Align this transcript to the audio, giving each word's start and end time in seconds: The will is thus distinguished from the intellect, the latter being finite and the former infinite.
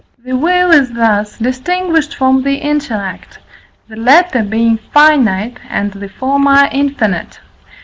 The 0.25 0.35
will 0.35 0.71
is 0.71 0.91
thus 0.93 1.37
distinguished 1.37 2.15
from 2.15 2.41
the 2.41 2.55
intellect, 2.55 3.37
the 3.87 3.95
latter 3.97 4.41
being 4.41 4.79
finite 4.91 5.59
and 5.69 5.91
the 5.91 6.09
former 6.09 6.67
infinite. 6.71 7.39